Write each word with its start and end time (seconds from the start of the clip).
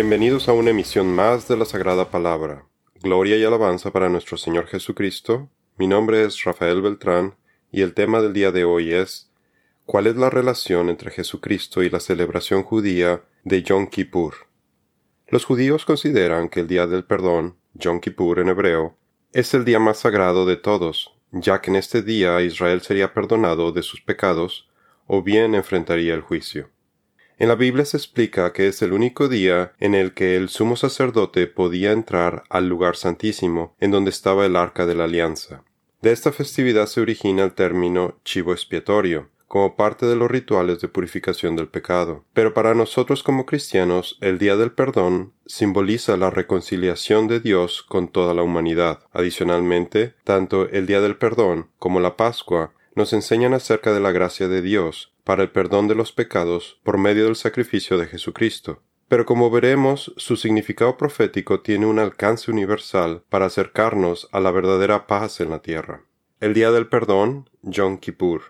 Bienvenidos 0.00 0.48
a 0.48 0.54
una 0.54 0.70
emisión 0.70 1.14
más 1.14 1.46
de 1.46 1.58
la 1.58 1.66
Sagrada 1.66 2.10
Palabra. 2.10 2.64
Gloria 3.02 3.36
y 3.36 3.44
alabanza 3.44 3.90
para 3.90 4.08
nuestro 4.08 4.38
Señor 4.38 4.66
Jesucristo. 4.66 5.50
Mi 5.76 5.86
nombre 5.86 6.24
es 6.24 6.42
Rafael 6.42 6.80
Beltrán 6.80 7.34
y 7.70 7.82
el 7.82 7.92
tema 7.92 8.22
del 8.22 8.32
día 8.32 8.50
de 8.50 8.64
hoy 8.64 8.94
es 8.94 9.30
¿Cuál 9.84 10.06
es 10.06 10.16
la 10.16 10.30
relación 10.30 10.88
entre 10.88 11.10
Jesucristo 11.10 11.82
y 11.82 11.90
la 11.90 12.00
celebración 12.00 12.62
judía 12.62 13.24
de 13.44 13.62
Yom 13.62 13.88
Kippur? 13.88 14.46
Los 15.28 15.44
judíos 15.44 15.84
consideran 15.84 16.48
que 16.48 16.60
el 16.60 16.66
día 16.66 16.86
del 16.86 17.04
perdón, 17.04 17.58
Yom 17.74 18.00
Kippur 18.00 18.38
en 18.38 18.48
hebreo, 18.48 18.96
es 19.34 19.52
el 19.52 19.66
día 19.66 19.80
más 19.80 19.98
sagrado 19.98 20.46
de 20.46 20.56
todos, 20.56 21.14
ya 21.30 21.60
que 21.60 21.68
en 21.68 21.76
este 21.76 22.00
día 22.00 22.40
Israel 22.40 22.80
sería 22.80 23.12
perdonado 23.12 23.70
de 23.70 23.82
sus 23.82 24.00
pecados 24.00 24.66
o 25.06 25.22
bien 25.22 25.54
enfrentaría 25.54 26.14
el 26.14 26.22
juicio. 26.22 26.70
En 27.40 27.48
la 27.48 27.54
Biblia 27.54 27.86
se 27.86 27.96
explica 27.96 28.52
que 28.52 28.68
es 28.68 28.82
el 28.82 28.92
único 28.92 29.26
día 29.26 29.72
en 29.80 29.94
el 29.94 30.12
que 30.12 30.36
el 30.36 30.50
sumo 30.50 30.76
sacerdote 30.76 31.46
podía 31.46 31.90
entrar 31.90 32.44
al 32.50 32.68
lugar 32.68 32.96
santísimo 32.96 33.74
en 33.80 33.90
donde 33.90 34.10
estaba 34.10 34.44
el 34.44 34.56
arca 34.56 34.84
de 34.84 34.94
la 34.94 35.04
alianza. 35.04 35.64
De 36.02 36.12
esta 36.12 36.32
festividad 36.32 36.84
se 36.84 37.00
origina 37.00 37.42
el 37.42 37.54
término 37.54 38.18
chivo 38.24 38.52
expiatorio, 38.52 39.30
como 39.48 39.74
parte 39.74 40.04
de 40.04 40.16
los 40.16 40.30
rituales 40.30 40.80
de 40.80 40.88
purificación 40.88 41.56
del 41.56 41.68
pecado. 41.68 42.26
Pero 42.34 42.52
para 42.52 42.74
nosotros 42.74 43.22
como 43.22 43.46
cristianos, 43.46 44.18
el 44.20 44.36
Día 44.36 44.56
del 44.56 44.72
Perdón 44.72 45.32
simboliza 45.46 46.18
la 46.18 46.28
reconciliación 46.28 47.26
de 47.26 47.40
Dios 47.40 47.82
con 47.82 48.08
toda 48.08 48.34
la 48.34 48.42
humanidad. 48.42 49.00
Adicionalmente, 49.14 50.12
tanto 50.24 50.68
el 50.68 50.86
Día 50.86 51.00
del 51.00 51.16
Perdón 51.16 51.70
como 51.78 52.00
la 52.00 52.18
Pascua 52.18 52.74
nos 52.94 53.14
enseñan 53.14 53.54
acerca 53.54 53.94
de 53.94 54.00
la 54.00 54.12
gracia 54.12 54.46
de 54.46 54.60
Dios 54.60 55.10
para 55.30 55.44
el 55.44 55.50
perdón 55.50 55.86
de 55.86 55.94
los 55.94 56.10
pecados 56.10 56.80
por 56.82 56.98
medio 56.98 57.26
del 57.26 57.36
sacrificio 57.36 57.96
de 57.96 58.06
Jesucristo. 58.06 58.82
Pero 59.06 59.26
como 59.26 59.48
veremos, 59.48 60.12
su 60.16 60.34
significado 60.34 60.96
profético 60.96 61.60
tiene 61.60 61.86
un 61.86 62.00
alcance 62.00 62.50
universal 62.50 63.22
para 63.28 63.46
acercarnos 63.46 64.28
a 64.32 64.40
la 64.40 64.50
verdadera 64.50 65.06
paz 65.06 65.40
en 65.40 65.50
la 65.50 65.62
tierra. 65.62 66.02
El 66.40 66.52
Día 66.52 66.72
del 66.72 66.88
Perdón, 66.88 67.48
Yom 67.62 67.98
Kippur. 67.98 68.42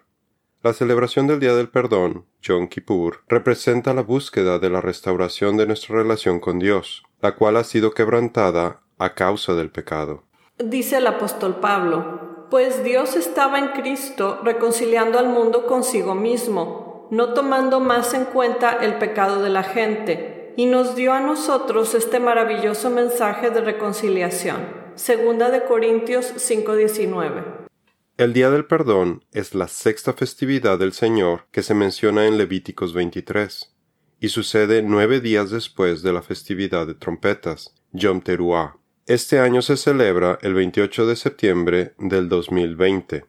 La 0.62 0.72
celebración 0.72 1.26
del 1.26 1.38
Día 1.38 1.54
del 1.54 1.68
Perdón, 1.68 2.24
Yom 2.40 2.66
Kippur, 2.66 3.24
representa 3.28 3.92
la 3.92 4.00
búsqueda 4.00 4.58
de 4.58 4.70
la 4.70 4.80
restauración 4.80 5.58
de 5.58 5.66
nuestra 5.66 5.96
relación 5.96 6.40
con 6.40 6.58
Dios, 6.58 7.02
la 7.20 7.34
cual 7.34 7.58
ha 7.58 7.64
sido 7.64 7.92
quebrantada 7.92 8.80
a 8.96 9.12
causa 9.12 9.52
del 9.52 9.68
pecado. 9.68 10.24
Dice 10.56 10.96
el 10.96 11.06
apóstol 11.06 11.56
Pablo, 11.60 12.29
pues 12.50 12.82
Dios 12.82 13.16
estaba 13.16 13.58
en 13.58 13.68
Cristo 13.68 14.40
reconciliando 14.42 15.18
al 15.18 15.28
mundo 15.28 15.66
consigo 15.66 16.14
mismo, 16.14 17.08
no 17.10 17.32
tomando 17.32 17.80
más 17.80 18.12
en 18.12 18.24
cuenta 18.24 18.72
el 18.72 18.98
pecado 18.98 19.42
de 19.42 19.50
la 19.50 19.62
gente, 19.62 20.52
y 20.56 20.66
nos 20.66 20.96
dio 20.96 21.12
a 21.12 21.20
nosotros 21.20 21.94
este 21.94 22.18
maravilloso 22.18 22.90
mensaje 22.90 23.50
de 23.50 23.60
reconciliación. 23.60 24.80
Segunda 24.96 25.50
de 25.50 25.64
Corintios 25.64 26.34
5:19. 26.36 27.68
El 28.16 28.32
Día 28.32 28.50
del 28.50 28.66
Perdón 28.66 29.24
es 29.32 29.54
la 29.54 29.68
sexta 29.68 30.12
festividad 30.12 30.78
del 30.78 30.92
Señor 30.92 31.46
que 31.52 31.62
se 31.62 31.74
menciona 31.74 32.26
en 32.26 32.36
Levíticos 32.36 32.92
23, 32.92 33.74
y 34.18 34.28
sucede 34.28 34.82
nueve 34.82 35.20
días 35.20 35.50
después 35.50 36.02
de 36.02 36.12
la 36.12 36.20
festividad 36.20 36.86
de 36.86 36.94
trompetas, 36.94 37.74
Yom 37.92 38.20
Teruah. 38.20 38.76
Este 39.10 39.40
año 39.40 39.60
se 39.60 39.76
celebra 39.76 40.38
el 40.40 40.54
28 40.54 41.04
de 41.04 41.16
septiembre 41.16 41.94
del 41.98 42.28
2020. 42.28 43.24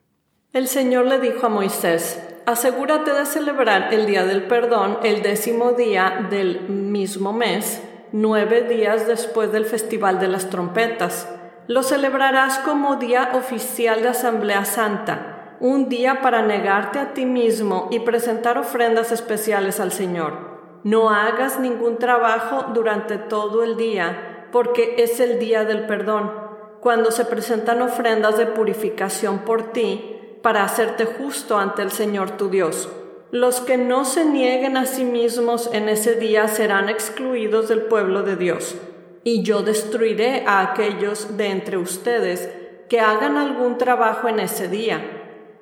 El 0.53 0.67
Señor 0.67 1.07
le 1.07 1.17
dijo 1.17 1.47
a 1.47 1.49
Moisés, 1.49 2.21
asegúrate 2.45 3.11
de 3.11 3.25
celebrar 3.25 3.91
el 3.91 4.05
Día 4.05 4.23
del 4.23 4.43
Perdón 4.43 4.99
el 5.01 5.23
décimo 5.23 5.71
día 5.71 6.27
del 6.29 6.69
mismo 6.69 7.33
mes, 7.33 7.81
nueve 8.11 8.61
días 8.61 9.07
después 9.07 9.51
del 9.51 9.65
Festival 9.65 10.19
de 10.19 10.27
las 10.27 10.51
Trompetas 10.51 11.27
lo 11.67 11.81
celebrarás 11.81 12.59
como 12.59 12.97
día 12.97 13.31
oficial 13.33 14.03
de 14.03 14.09
Asamblea 14.09 14.65
Santa, 14.65 15.55
un 15.59 15.89
día 15.89 16.21
para 16.21 16.43
negarte 16.43 16.99
a 16.99 17.15
ti 17.15 17.25
mismo 17.25 17.87
y 17.89 18.01
presentar 18.01 18.59
ofrendas 18.59 19.11
especiales 19.11 19.79
al 19.79 19.91
Señor. 19.91 20.51
No 20.83 21.09
hagas 21.09 21.59
ningún 21.59 21.97
trabajo 21.97 22.71
durante 22.73 23.17
todo 23.17 23.63
el 23.63 23.77
día, 23.77 24.30
porque 24.51 24.95
es 24.97 25.19
el 25.19 25.39
día 25.39 25.65
del 25.65 25.85
perdón, 25.85 26.31
cuando 26.79 27.11
se 27.11 27.25
presentan 27.25 27.81
ofrendas 27.81 28.37
de 28.37 28.45
purificación 28.45 29.39
por 29.39 29.71
ti, 29.71 30.17
para 30.41 30.63
hacerte 30.63 31.05
justo 31.05 31.57
ante 31.57 31.81
el 31.81 31.91
Señor 31.91 32.31
tu 32.31 32.49
Dios. 32.49 32.89
Los 33.31 33.61
que 33.61 33.77
no 33.77 34.03
se 34.03 34.25
nieguen 34.25 34.75
a 34.75 34.85
sí 34.85 35.05
mismos 35.05 35.69
en 35.71 35.87
ese 35.87 36.15
día 36.15 36.47
serán 36.47 36.89
excluidos 36.89 37.69
del 37.69 37.83
pueblo 37.83 38.23
de 38.23 38.35
Dios 38.35 38.75
y 39.23 39.43
yo 39.43 39.61
destruiré 39.61 40.43
a 40.47 40.61
aquellos 40.61 41.37
de 41.37 41.47
entre 41.47 41.77
ustedes 41.77 42.49
que 42.89 42.99
hagan 42.99 43.37
algún 43.37 43.77
trabajo 43.77 44.27
en 44.27 44.39
ese 44.39 44.67
día. 44.67 44.99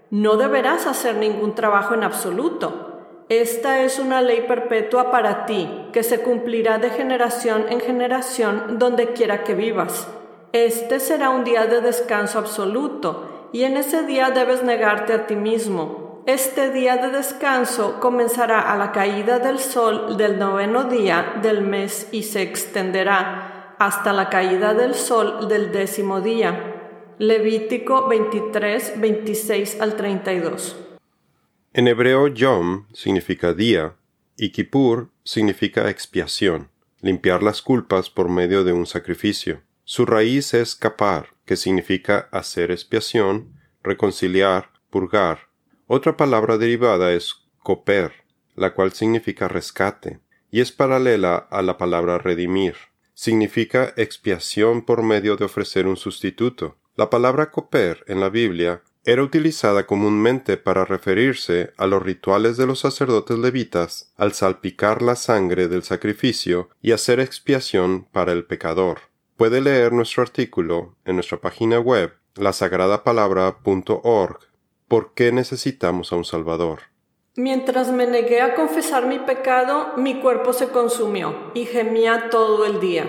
No 0.09 0.37
deberás 0.37 0.87
hacer 0.87 1.15
ningún 1.15 1.53
trabajo 1.55 1.93
en 1.93 2.03
absoluto. 2.03 2.88
Esta 3.29 3.83
es 3.83 3.99
una 3.99 4.21
ley 4.21 4.45
perpetua 4.47 5.11
para 5.11 5.45
ti, 5.45 5.69
que 5.93 6.03
se 6.03 6.21
cumplirá 6.21 6.79
de 6.79 6.89
generación 6.89 7.65
en 7.69 7.79
generación 7.79 8.79
donde 8.79 9.13
quiera 9.13 9.43
que 9.43 9.55
vivas. 9.55 10.07
Este 10.51 10.99
será 10.99 11.29
un 11.29 11.43
día 11.43 11.65
de 11.67 11.81
descanso 11.81 12.39
absoluto, 12.39 13.49
y 13.53 13.63
en 13.63 13.77
ese 13.77 14.03
día 14.03 14.31
debes 14.31 14.63
negarte 14.63 15.13
a 15.13 15.27
ti 15.27 15.35
mismo 15.35 16.09
este 16.29 16.69
día 16.69 16.97
de 16.97 17.09
descanso 17.09 17.99
comenzará 17.99 18.71
a 18.71 18.77
la 18.77 18.91
caída 18.91 19.39
del 19.39 19.57
sol 19.57 20.15
del 20.15 20.37
noveno 20.37 20.83
día 20.83 21.39
del 21.41 21.61
mes 21.61 22.07
y 22.11 22.21
se 22.21 22.43
extenderá 22.43 23.75
hasta 23.79 24.13
la 24.13 24.29
caída 24.29 24.75
del 24.75 24.93
sol 24.93 25.47
del 25.47 25.71
décimo 25.71 26.21
día. 26.21 26.75
Levítico 27.17 28.07
23, 28.07 29.01
26 29.01 29.81
al 29.81 29.95
32. 29.95 30.88
En 31.71 31.87
hebreo 31.87 32.27
Yom 32.27 32.87
significa 32.93 33.53
día 33.53 33.95
y 34.35 34.49
Kippur 34.49 35.11
significa 35.23 35.89
expiación, 35.89 36.69
limpiar 37.01 37.43
las 37.43 37.61
culpas 37.61 38.09
por 38.09 38.29
medio 38.29 38.63
de 38.63 38.73
un 38.73 38.85
sacrificio. 38.85 39.61
Su 39.83 40.05
raíz 40.05 40.53
es 40.53 40.75
kapar, 40.75 41.35
que 41.45 41.55
significa 41.55 42.29
hacer 42.31 42.71
expiación, 42.71 43.53
reconciliar, 43.83 44.71
purgar, 44.89 45.49
otra 45.91 46.15
palabra 46.17 46.59
derivada 46.59 47.13
es 47.13 47.33
coper, 47.63 48.13
la 48.55 48.75
cual 48.75 48.93
significa 48.93 49.47
rescate, 49.47 50.19
y 50.51 50.61
es 50.61 50.71
paralela 50.71 51.35
a 51.35 51.63
la 51.63 51.79
palabra 51.79 52.19
redimir. 52.19 52.75
Significa 53.15 53.91
expiación 53.97 54.85
por 54.85 55.01
medio 55.01 55.35
de 55.35 55.45
ofrecer 55.45 55.87
un 55.87 55.97
sustituto. 55.97 56.77
La 56.95 57.09
palabra 57.09 57.49
coper 57.49 58.03
en 58.05 58.19
la 58.19 58.29
Biblia 58.29 58.83
era 59.05 59.23
utilizada 59.23 59.85
comúnmente 59.85 60.57
para 60.57 60.85
referirse 60.85 61.73
a 61.77 61.87
los 61.87 62.03
rituales 62.03 62.57
de 62.57 62.67
los 62.67 62.79
sacerdotes 62.79 63.37
levitas 63.37 64.11
al 64.17 64.33
salpicar 64.33 65.01
la 65.01 65.15
sangre 65.15 65.67
del 65.67 65.83
sacrificio 65.83 66.69
y 66.81 66.91
hacer 66.91 67.19
expiación 67.19 68.07
para 68.11 68.31
el 68.31 68.45
pecador. 68.45 68.99
Puede 69.37 69.61
leer 69.61 69.93
nuestro 69.93 70.23
artículo 70.23 70.95
en 71.05 71.15
nuestra 71.15 71.39
página 71.39 71.79
web 71.79 72.13
lasagradapalabra.org 72.35 74.49
¿Por 74.89 75.13
qué 75.13 75.31
necesitamos 75.31 76.11
a 76.11 76.15
un 76.15 76.25
Salvador? 76.25 76.79
Mientras 77.35 77.91
me 77.91 78.07
negué 78.07 78.41
a 78.41 78.55
confesar 78.55 79.05
mi 79.05 79.19
pecado, 79.19 79.93
mi 79.97 80.19
cuerpo 80.19 80.51
se 80.51 80.69
consumió 80.69 81.51
y 81.53 81.65
gemía 81.65 82.31
todo 82.31 82.65
el 82.65 82.79
día. 82.79 83.05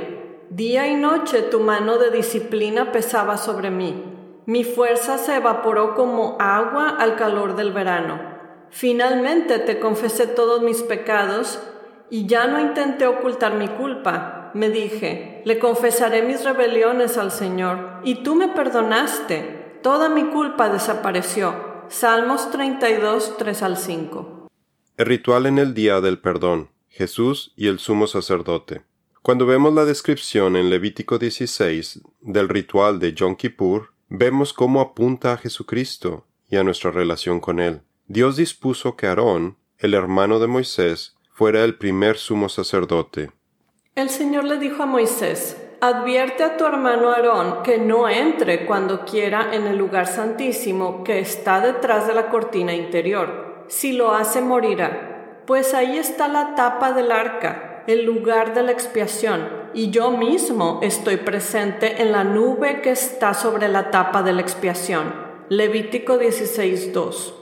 Día 0.51 0.89
y 0.89 0.95
noche 0.95 1.41
tu 1.41 1.61
mano 1.61 1.97
de 1.97 2.11
disciplina 2.11 2.93
pesaba 2.93 3.39
sobre 3.39 3.71
mí. 3.71 4.10
Mi 4.51 4.65
fuerza 4.65 5.17
se 5.17 5.37
evaporó 5.37 5.95
como 5.95 6.37
agua 6.41 6.89
al 6.89 7.15
calor 7.15 7.55
del 7.55 7.71
verano. 7.73 8.21
Finalmente 8.71 9.61
te 9.61 9.79
confesé 9.79 10.27
todos 10.27 10.61
mis 10.61 10.83
pecados 10.83 11.61
y 12.11 12.27
ya 12.27 12.49
no 12.49 12.61
intenté 12.61 13.07
ocultar 13.07 13.55
mi 13.55 13.69
culpa. 13.69 14.51
Me 14.55 14.69
dije, 14.69 15.41
le 15.45 15.61
confesaré 15.61 16.23
mis 16.23 16.43
rebeliones 16.43 17.17
al 17.17 17.31
Señor, 17.31 18.01
y 18.03 18.25
tú 18.25 18.35
me 18.35 18.49
perdonaste. 18.49 19.79
Toda 19.85 20.09
mi 20.09 20.25
culpa 20.25 20.69
desapareció. 20.69 21.55
Salmos 21.87 22.51
32, 22.51 23.37
3 23.39 23.63
al 23.63 23.77
5. 23.77 24.49
El 24.97 25.07
ritual 25.07 25.47
en 25.47 25.59
el 25.61 25.75
día 25.75 26.01
del 26.01 26.19
perdón. 26.19 26.71
Jesús 26.89 27.53
y 27.55 27.69
el 27.69 27.79
sumo 27.79 28.09
sacerdote. 28.09 28.83
Cuando 29.23 29.47
vemos 29.47 29.73
la 29.73 29.85
descripción 29.85 30.57
en 30.57 30.71
Levítico 30.71 31.19
16 31.19 32.01
del 32.21 32.49
ritual 32.49 32.99
de 32.99 33.13
Yom 33.13 33.37
Kippur, 33.37 33.91
vemos 34.11 34.53
cómo 34.53 34.81
apunta 34.81 35.33
a 35.33 35.37
Jesucristo 35.37 36.27
y 36.49 36.57
a 36.57 36.65
nuestra 36.65 36.91
relación 36.91 37.41
con 37.41 37.61
Él. 37.61 37.83
Dios 38.09 38.37
dispuso 38.37 38.97
que 38.97 39.07
Aarón, 39.07 39.57
el 39.79 39.95
hermano 39.95 40.41
de 40.41 40.49
Moisés, 40.49 41.17
fuera 41.33 41.65
el 41.65 41.77
primer 41.77 42.19
sumo 42.19 42.49
sacerdote. 42.49 43.31
El 43.95 44.11
Señor 44.11 44.45
le 44.45 44.59
dijo 44.59 44.83
a 44.83 44.87
Moisés, 44.87 45.57
Advierte 45.81 46.43
a 46.43 46.59
tu 46.59 46.67
hermano 46.67 47.11
Aarón 47.11 47.63
que 47.63 47.79
no 47.79 48.07
entre 48.07 48.67
cuando 48.67 49.07
quiera 49.07 49.55
en 49.55 49.67
el 49.67 49.79
lugar 49.79 50.07
santísimo 50.07 51.05
que 51.05 51.21
está 51.21 51.61
detrás 51.61 52.07
de 52.07 52.13
la 52.13 52.29
cortina 52.29 52.75
interior. 52.75 53.65
Si 53.69 53.93
lo 53.93 54.13
hace 54.13 54.43
morirá, 54.43 55.43
pues 55.47 55.73
ahí 55.73 55.97
está 55.97 56.29
la 56.29 56.55
tapa 56.55 56.93
del 56.93 57.11
arca. 57.11 57.85
el 57.87 58.05
lugar 58.05 58.55
de 58.55 58.63
la 58.63 58.73
expiación, 58.73 59.49
y 59.75 59.91
yo 59.91 60.11
mismo 60.11 60.81
estoy 60.83 61.17
presente 61.19 62.03
en 62.03 62.13
la 62.13 62.25
nube 62.25 62.81
que 62.83 62.91
está 62.91 63.35
sobre 63.35 63.69
la 63.69 63.91
tapa 63.91 64.23
de 64.23 64.33
la 64.33 64.41
expiación. 64.41 65.13
Levítico 65.49 66.19
16:2. 66.19 67.35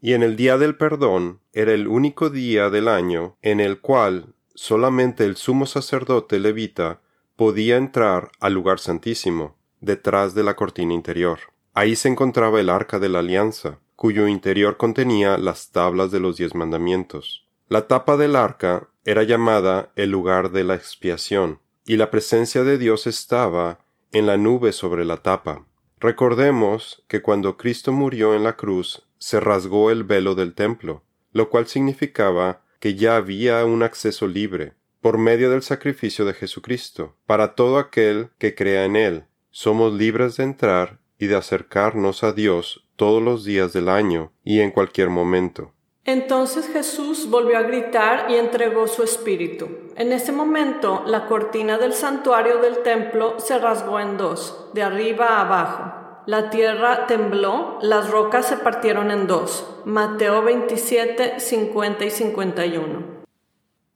Y 0.00 0.12
en 0.12 0.22
el 0.22 0.36
día 0.36 0.58
del 0.58 0.76
perdón 0.76 1.40
era 1.52 1.72
el 1.72 1.88
único 1.88 2.30
día 2.30 2.70
del 2.70 2.88
año 2.88 3.36
en 3.42 3.60
el 3.60 3.80
cual 3.80 4.34
solamente 4.54 5.24
el 5.24 5.36
sumo 5.36 5.66
sacerdote 5.66 6.38
levita 6.38 7.00
podía 7.36 7.76
entrar 7.76 8.30
al 8.40 8.52
lugar 8.52 8.78
santísimo, 8.78 9.56
detrás 9.80 10.34
de 10.34 10.42
la 10.42 10.56
cortina 10.56 10.94
interior. 10.94 11.38
Ahí 11.72 11.96
se 11.96 12.08
encontraba 12.08 12.60
el 12.60 12.70
arca 12.70 12.98
de 12.98 13.08
la 13.08 13.18
alianza, 13.20 13.78
cuyo 13.96 14.28
interior 14.28 14.76
contenía 14.76 15.38
las 15.38 15.70
tablas 15.70 16.10
de 16.10 16.20
los 16.20 16.36
diez 16.36 16.54
mandamientos. 16.54 17.43
La 17.68 17.88
tapa 17.88 18.18
del 18.18 18.36
arca 18.36 18.88
era 19.06 19.22
llamada 19.22 19.90
el 19.96 20.10
lugar 20.10 20.50
de 20.50 20.64
la 20.64 20.74
expiación, 20.74 21.60
y 21.86 21.96
la 21.96 22.10
presencia 22.10 22.62
de 22.62 22.76
Dios 22.76 23.06
estaba 23.06 23.78
en 24.12 24.26
la 24.26 24.36
nube 24.36 24.72
sobre 24.72 25.06
la 25.06 25.18
tapa. 25.18 25.66
Recordemos 25.98 27.04
que 27.08 27.22
cuando 27.22 27.56
Cristo 27.56 27.90
murió 27.90 28.34
en 28.34 28.44
la 28.44 28.56
cruz 28.56 29.06
se 29.18 29.40
rasgó 29.40 29.90
el 29.90 30.04
velo 30.04 30.34
del 30.34 30.54
templo, 30.54 31.02
lo 31.32 31.48
cual 31.48 31.66
significaba 31.66 32.62
que 32.80 32.94
ya 32.96 33.16
había 33.16 33.64
un 33.64 33.82
acceso 33.82 34.26
libre, 34.26 34.74
por 35.00 35.16
medio 35.16 35.50
del 35.50 35.62
sacrificio 35.62 36.26
de 36.26 36.34
Jesucristo, 36.34 37.16
para 37.24 37.54
todo 37.54 37.78
aquel 37.78 38.28
que 38.36 38.54
crea 38.54 38.84
en 38.84 38.96
Él. 38.96 39.24
Somos 39.50 39.94
libres 39.94 40.36
de 40.36 40.44
entrar 40.44 41.00
y 41.18 41.28
de 41.28 41.36
acercarnos 41.36 42.24
a 42.24 42.32
Dios 42.32 42.86
todos 42.96 43.22
los 43.22 43.44
días 43.44 43.72
del 43.72 43.88
año 43.88 44.32
y 44.44 44.60
en 44.60 44.70
cualquier 44.70 45.08
momento. 45.08 45.72
Entonces 46.06 46.68
Jesús 46.68 47.30
volvió 47.30 47.56
a 47.56 47.62
gritar 47.62 48.30
y 48.30 48.34
entregó 48.34 48.88
su 48.88 49.02
espíritu. 49.02 49.68
En 49.96 50.12
ese 50.12 50.32
momento 50.32 51.02
la 51.06 51.26
cortina 51.26 51.78
del 51.78 51.94
santuario 51.94 52.58
del 52.58 52.82
templo 52.82 53.40
se 53.40 53.58
rasgó 53.58 53.98
en 54.00 54.18
dos, 54.18 54.68
de 54.74 54.82
arriba 54.82 55.28
a 55.28 55.40
abajo. 55.40 56.04
La 56.26 56.50
tierra 56.50 57.06
tembló, 57.06 57.78
las 57.80 58.10
rocas 58.10 58.46
se 58.48 58.58
partieron 58.58 59.10
en 59.10 59.26
dos. 59.26 59.66
Mateo 59.86 60.42
27, 60.42 61.40
50 61.40 62.04
y 62.04 62.10
51. 62.10 63.24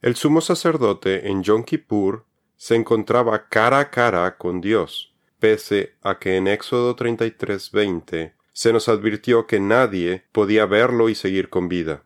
El 0.01 0.15
sumo 0.15 0.41
sacerdote 0.41 1.29
en 1.29 1.43
Yom 1.43 1.63
Kippur 1.63 2.25
se 2.55 2.75
encontraba 2.75 3.49
cara 3.49 3.79
a 3.79 3.89
cara 3.91 4.37
con 4.37 4.61
Dios, 4.61 5.13
pese 5.39 5.95
a 6.01 6.17
que 6.17 6.37
en 6.37 6.47
Éxodo 6.47 6.95
33, 6.95 7.71
20 7.71 8.38
se 8.59 8.73
nos 8.73 8.89
advirtió 8.89 9.47
que 9.47 9.61
nadie 9.61 10.25
podía 10.33 10.65
verlo 10.65 11.07
y 11.07 11.15
seguir 11.15 11.47
con 11.47 11.69
vida. 11.69 12.03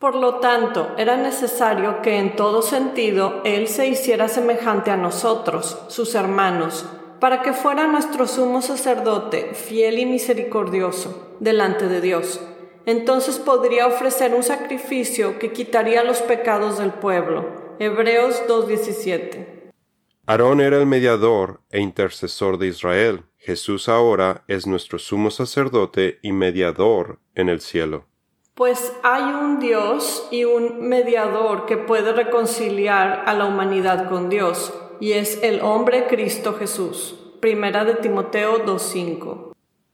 Por 0.00 0.16
lo 0.16 0.40
tanto, 0.40 0.92
era 0.98 1.16
necesario 1.16 2.02
que 2.02 2.18
en 2.18 2.34
todo 2.34 2.62
sentido 2.62 3.42
Él 3.44 3.68
se 3.68 3.86
hiciera 3.86 4.26
semejante 4.26 4.90
a 4.90 4.96
nosotros, 4.96 5.78
sus 5.86 6.16
hermanos, 6.16 6.84
para 7.20 7.42
que 7.42 7.52
fuera 7.52 7.86
nuestro 7.86 8.26
sumo 8.26 8.60
sacerdote, 8.60 9.54
fiel 9.54 10.00
y 10.00 10.06
misericordioso, 10.06 11.36
delante 11.38 11.86
de 11.86 12.00
Dios. 12.00 12.40
Entonces 12.86 13.38
podría 13.38 13.86
ofrecer 13.86 14.34
un 14.34 14.42
sacrificio 14.42 15.38
que 15.38 15.52
quitaría 15.52 16.02
los 16.02 16.22
pecados 16.22 16.76
del 16.76 16.90
pueblo. 16.90 17.76
Hebreos 17.78 18.42
2.17. 18.48 19.72
Aarón 20.26 20.60
era 20.60 20.76
el 20.76 20.86
mediador 20.86 21.60
e 21.70 21.80
intercesor 21.80 22.58
de 22.58 22.66
Israel. 22.66 23.22
Jesús 23.44 23.90
ahora 23.90 24.42
es 24.48 24.66
nuestro 24.66 24.98
sumo 24.98 25.30
sacerdote 25.30 26.18
y 26.22 26.32
mediador 26.32 27.18
en 27.34 27.50
el 27.50 27.60
cielo. 27.60 28.06
Pues 28.54 28.94
hay 29.02 29.22
un 29.22 29.60
Dios 29.60 30.26
y 30.30 30.44
un 30.44 30.88
mediador 30.88 31.66
que 31.66 31.76
puede 31.76 32.14
reconciliar 32.14 33.24
a 33.26 33.34
la 33.34 33.44
humanidad 33.44 34.08
con 34.08 34.30
Dios 34.30 34.72
y 34.98 35.12
es 35.12 35.42
el 35.42 35.60
hombre 35.60 36.06
Cristo 36.06 36.54
Jesús. 36.54 37.16
Primera 37.40 37.84
de 37.84 37.96
Timoteo 37.96 38.64
2.5. 38.64 39.52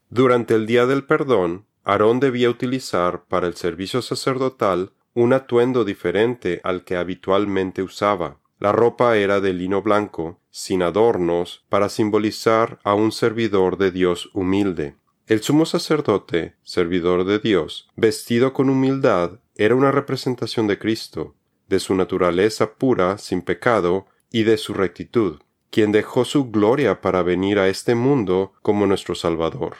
Durante 0.09 0.55
el 0.55 0.65
día 0.65 0.85
del 0.85 1.03
perdón, 1.03 1.65
Aarón 1.83 2.21
debía 2.21 2.49
utilizar 2.49 3.25
para 3.25 3.47
el 3.47 3.55
servicio 3.55 4.01
sacerdotal 4.01 4.93
un 5.13 5.33
atuendo 5.33 5.83
diferente 5.83 6.61
al 6.63 6.85
que 6.85 6.95
habitualmente 6.95 7.83
usaba. 7.83 8.37
La 8.61 8.71
ropa 8.71 9.17
era 9.17 9.41
de 9.41 9.53
lino 9.53 9.81
blanco, 9.81 10.39
sin 10.51 10.83
adornos, 10.83 11.65
para 11.67 11.89
simbolizar 11.89 12.79
a 12.83 12.93
un 12.93 13.11
servidor 13.11 13.79
de 13.79 13.89
Dios 13.89 14.29
humilde. 14.33 14.93
El 15.25 15.41
sumo 15.41 15.65
sacerdote, 15.65 16.53
servidor 16.61 17.25
de 17.25 17.39
Dios, 17.39 17.89
vestido 17.95 18.53
con 18.53 18.69
humildad, 18.69 19.39
era 19.55 19.73
una 19.73 19.91
representación 19.91 20.67
de 20.67 20.77
Cristo, 20.77 21.33
de 21.69 21.79
su 21.79 21.95
naturaleza 21.95 22.75
pura, 22.75 23.17
sin 23.17 23.41
pecado, 23.41 24.05
y 24.31 24.43
de 24.43 24.57
su 24.57 24.75
rectitud, 24.75 25.39
quien 25.71 25.91
dejó 25.91 26.23
su 26.23 26.51
gloria 26.51 27.01
para 27.01 27.23
venir 27.23 27.57
a 27.57 27.67
este 27.67 27.95
mundo 27.95 28.53
como 28.61 28.85
nuestro 28.85 29.15
Salvador. 29.15 29.77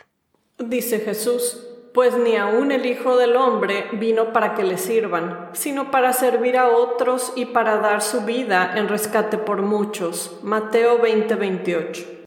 Dice 0.58 1.02
Jesús, 1.02 1.68
pues 1.94 2.18
ni 2.18 2.36
aun 2.36 2.72
el 2.72 2.86
Hijo 2.86 3.18
del 3.18 3.36
Hombre 3.36 3.88
vino 3.94 4.34
para 4.34 4.56
que 4.56 4.64
le 4.64 4.78
sirvan, 4.78 5.50
sino 5.54 5.92
para 5.92 6.14
servir 6.14 6.58
a 6.58 6.70
otros 6.70 7.34
y 7.36 7.46
para 7.46 7.78
dar 7.78 8.02
su 8.02 8.22
vida 8.22 8.74
en 8.78 8.88
rescate 8.88 9.38
por 9.38 9.62
muchos. 9.62 10.40
Mateo 10.44 11.02
20:28. 11.02 12.26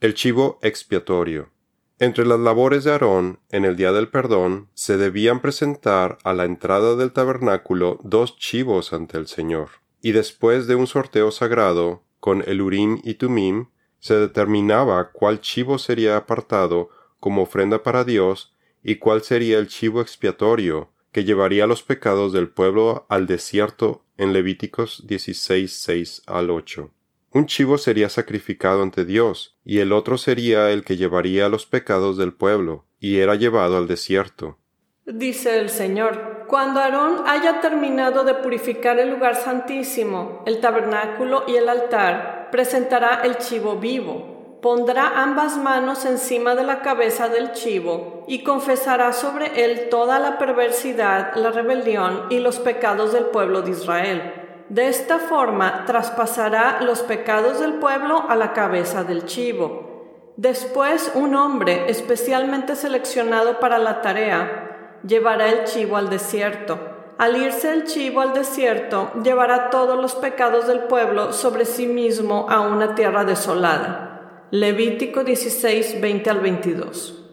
El 0.00 0.14
chivo 0.14 0.58
expiatorio. 0.62 1.50
Entre 1.98 2.24
las 2.24 2.40
labores 2.40 2.84
de 2.84 2.92
Aarón 2.92 3.40
en 3.50 3.66
el 3.66 3.76
día 3.76 3.92
del 3.92 4.08
perdón 4.08 4.70
se 4.72 4.96
debían 4.96 5.40
presentar 5.40 6.16
a 6.24 6.32
la 6.32 6.44
entrada 6.44 6.96
del 6.96 7.12
tabernáculo 7.12 7.98
dos 8.02 8.38
chivos 8.38 8.94
ante 8.94 9.18
el 9.18 9.26
Señor 9.26 9.68
y 10.00 10.12
después 10.12 10.66
de 10.66 10.74
un 10.74 10.86
sorteo 10.86 11.30
sagrado 11.30 12.02
con 12.18 12.42
el 12.46 12.62
Urim 12.62 13.00
y 13.04 13.14
Tumim, 13.14 13.66
se 13.98 14.14
determinaba 14.14 15.10
cuál 15.12 15.40
chivo 15.40 15.78
sería 15.78 16.16
apartado 16.16 16.88
como 17.18 17.42
ofrenda 17.42 17.82
para 17.82 18.04
Dios 18.04 18.54
y 18.82 18.96
cuál 18.96 19.22
sería 19.22 19.58
el 19.58 19.68
chivo 19.68 20.00
expiatorio 20.00 20.90
que 21.12 21.24
llevaría 21.24 21.66
los 21.66 21.82
pecados 21.82 22.32
del 22.32 22.48
pueblo 22.48 23.06
al 23.08 23.26
desierto 23.26 24.04
en 24.16 24.32
Levíticos 24.32 25.06
16, 25.06 25.72
6 25.72 26.22
al 26.26 26.50
8. 26.50 26.90
Un 27.32 27.46
chivo 27.46 27.78
sería 27.78 28.08
sacrificado 28.08 28.82
ante 28.82 29.04
Dios, 29.04 29.56
y 29.64 29.78
el 29.78 29.92
otro 29.92 30.18
sería 30.18 30.70
el 30.70 30.84
que 30.84 30.96
llevaría 30.96 31.48
los 31.48 31.64
pecados 31.66 32.16
del 32.16 32.32
pueblo, 32.32 32.86
y 32.98 33.18
era 33.18 33.36
llevado 33.36 33.76
al 33.76 33.86
desierto. 33.86 34.58
Dice 35.06 35.58
el 35.58 35.70
Señor, 35.70 36.44
cuando 36.46 36.80
Aarón 36.80 37.24
haya 37.26 37.60
terminado 37.60 38.24
de 38.24 38.34
purificar 38.34 38.98
el 38.98 39.10
lugar 39.10 39.36
santísimo, 39.36 40.42
el 40.46 40.60
tabernáculo 40.60 41.44
y 41.46 41.54
el 41.54 41.68
altar, 41.68 42.48
presentará 42.50 43.22
el 43.24 43.38
chivo 43.38 43.76
vivo. 43.76 44.39
Pondrá 44.62 45.22
ambas 45.22 45.56
manos 45.56 46.04
encima 46.04 46.54
de 46.54 46.64
la 46.64 46.82
cabeza 46.82 47.28
del 47.28 47.52
chivo 47.52 48.24
y 48.26 48.44
confesará 48.44 49.14
sobre 49.14 49.64
él 49.64 49.88
toda 49.88 50.18
la 50.18 50.36
perversidad, 50.36 51.34
la 51.34 51.50
rebelión 51.50 52.26
y 52.28 52.40
los 52.40 52.58
pecados 52.58 53.14
del 53.14 53.24
pueblo 53.24 53.62
de 53.62 53.70
Israel. 53.70 54.34
De 54.68 54.88
esta 54.88 55.18
forma 55.18 55.86
traspasará 55.86 56.82
los 56.82 57.00
pecados 57.00 57.58
del 57.58 57.74
pueblo 57.74 58.26
a 58.28 58.36
la 58.36 58.52
cabeza 58.52 59.02
del 59.02 59.24
chivo. 59.24 60.34
Después 60.36 61.10
un 61.14 61.34
hombre 61.36 61.90
especialmente 61.90 62.76
seleccionado 62.76 63.60
para 63.60 63.78
la 63.78 64.02
tarea 64.02 64.98
llevará 65.06 65.48
el 65.48 65.64
chivo 65.64 65.96
al 65.96 66.10
desierto. 66.10 66.78
Al 67.16 67.36
irse 67.36 67.72
el 67.72 67.84
chivo 67.84 68.20
al 68.20 68.34
desierto, 68.34 69.10
llevará 69.22 69.70
todos 69.70 69.98
los 69.98 70.14
pecados 70.14 70.66
del 70.66 70.80
pueblo 70.80 71.32
sobre 71.32 71.64
sí 71.64 71.86
mismo 71.86 72.46
a 72.50 72.60
una 72.60 72.94
tierra 72.94 73.24
desolada. 73.24 74.09
Levítico 74.52 75.22
16, 75.22 76.00
20 76.00 76.28
al 76.28 76.40
22. 76.40 77.30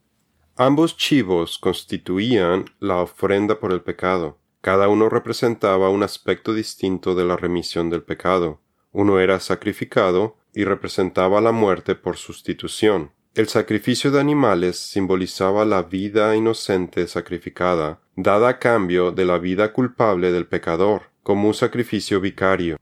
Ambos 0.55 0.97
chivos 0.97 1.57
constituían 1.57 2.65
la 2.79 2.97
ofrenda 2.97 3.59
por 3.59 3.71
el 3.71 3.81
pecado. 3.81 4.37
Cada 4.61 4.87
uno 4.87 5.09
representaba 5.09 5.89
un 5.89 6.03
aspecto 6.03 6.53
distinto 6.53 7.15
de 7.15 7.25
la 7.25 7.35
remisión 7.35 7.89
del 7.89 8.03
pecado. 8.03 8.61
Uno 8.91 9.19
era 9.19 9.39
sacrificado 9.39 10.37
y 10.53 10.63
representaba 10.63 11.41
la 11.41 11.51
muerte 11.51 11.95
por 11.95 12.17
sustitución. 12.17 13.09
El 13.33 13.47
sacrificio 13.47 14.11
de 14.11 14.19
animales 14.19 14.77
simbolizaba 14.77 15.65
la 15.65 15.81
vida 15.81 16.35
inocente 16.35 17.07
sacrificada, 17.07 17.99
dada 18.15 18.49
a 18.49 18.59
cambio 18.59 19.11
de 19.11 19.25
la 19.25 19.39
vida 19.39 19.73
culpable 19.73 20.31
del 20.31 20.45
pecador, 20.45 21.09
como 21.23 21.47
un 21.47 21.55
sacrificio 21.55 22.21
vicario. 22.21 22.77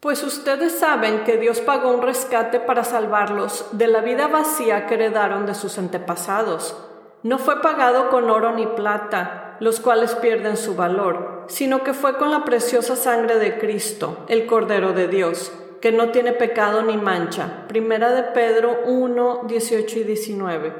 Pues 0.00 0.22
ustedes 0.22 0.78
saben 0.78 1.24
que 1.24 1.38
Dios 1.38 1.60
pagó 1.60 1.90
un 1.90 2.02
rescate 2.02 2.60
para 2.60 2.84
salvarlos 2.84 3.66
de 3.72 3.88
la 3.88 4.00
vida 4.00 4.28
vacía 4.28 4.86
que 4.86 4.94
heredaron 4.94 5.46
de 5.46 5.54
sus 5.54 5.78
antepasados. 5.78 6.76
No 7.22 7.38
fue 7.38 7.60
pagado 7.60 8.08
con 8.08 8.30
oro 8.30 8.52
ni 8.52 8.66
plata, 8.66 9.56
los 9.60 9.80
cuales 9.80 10.14
pierden 10.14 10.56
su 10.56 10.76
valor, 10.76 11.46
sino 11.48 11.82
que 11.82 11.94
fue 11.94 12.16
con 12.16 12.30
la 12.30 12.44
preciosa 12.44 12.94
sangre 12.94 13.38
de 13.38 13.58
Cristo, 13.58 14.24
el 14.28 14.46
Cordero 14.46 14.92
de 14.92 15.08
Dios 15.08 15.52
que 15.80 15.92
no 15.92 16.10
tiene 16.10 16.32
pecado 16.32 16.82
ni 16.82 16.96
mancha. 16.96 17.66
Primera 17.68 18.12
de 18.12 18.24
Pedro 18.24 18.80
1, 18.86 19.44
18 19.46 19.98
y 19.98 20.04
19. 20.04 20.72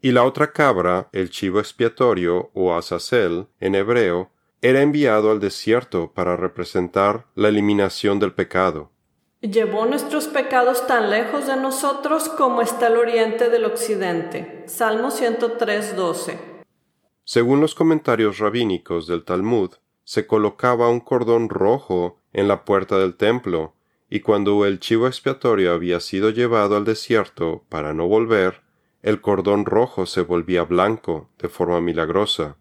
Y 0.00 0.12
la 0.12 0.24
otra 0.24 0.52
cabra, 0.52 1.08
el 1.12 1.30
chivo 1.30 1.60
expiatorio 1.60 2.50
o 2.54 2.74
azazel 2.74 3.46
en 3.60 3.74
hebreo, 3.74 4.30
era 4.64 4.80
enviado 4.80 5.32
al 5.32 5.40
desierto 5.40 6.12
para 6.14 6.36
representar 6.36 7.26
la 7.34 7.48
eliminación 7.48 8.20
del 8.20 8.32
pecado. 8.32 8.92
Llevó 9.40 9.86
nuestros 9.86 10.28
pecados 10.28 10.86
tan 10.86 11.10
lejos 11.10 11.48
de 11.48 11.56
nosotros 11.56 12.28
como 12.28 12.62
está 12.62 12.86
el 12.86 12.96
oriente 12.96 13.50
del 13.50 13.64
occidente. 13.64 14.62
Salmo 14.68 15.10
103, 15.10 15.96
12. 15.96 16.38
Según 17.24 17.60
los 17.60 17.74
comentarios 17.74 18.38
rabínicos 18.38 19.08
del 19.08 19.24
Talmud, 19.24 19.72
se 20.04 20.28
colocaba 20.28 20.88
un 20.88 21.00
cordón 21.00 21.48
rojo 21.48 22.20
en 22.32 22.46
la 22.46 22.64
puerta 22.64 22.98
del 22.98 23.16
templo, 23.16 23.74
y 24.08 24.20
cuando 24.20 24.64
el 24.64 24.78
chivo 24.78 25.08
expiatorio 25.08 25.72
había 25.72 25.98
sido 25.98 26.30
llevado 26.30 26.76
al 26.76 26.84
desierto 26.84 27.64
para 27.68 27.94
no 27.94 28.06
volver, 28.06 28.62
el 29.02 29.20
cordón 29.20 29.64
rojo 29.64 30.06
se 30.06 30.20
volvía 30.20 30.62
blanco 30.62 31.30
de 31.38 31.48
forma 31.48 31.80
milagrosa. 31.80 32.58